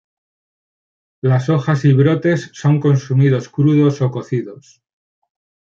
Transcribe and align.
Las 1.21 1.49
hojas 1.49 1.85
y 1.85 1.93
brotes 1.93 2.49
son 2.53 2.79
consumidos 2.79 3.49
crudos 3.49 4.01
o 4.01 4.09
cocidos. 4.09 4.81